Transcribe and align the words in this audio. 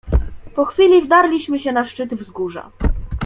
"Po 0.55 0.65
chwili 0.65 1.01
wdarliśmy 1.01 1.59
się 1.59 1.71
na 1.71 1.85
szczyt 1.85 2.15
wzgórza." 2.15 2.71